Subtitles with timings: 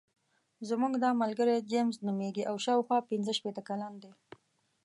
[0.69, 4.11] زموږ دا ملګری جیمز نومېږي او شاوخوا پنځه شپېته کلن دی.